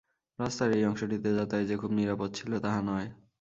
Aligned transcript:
রাস্তার 0.39 0.69
এই 0.71 0.83
অংশটিতে 0.85 1.29
যাতায়াত 1.37 1.65
যে 1.67 1.75
খুব 1.77 1.91
নিরাপদ 1.91 2.29
ছিল, 2.33 2.51
তাহা 2.59 2.79
নয়। 2.81 3.07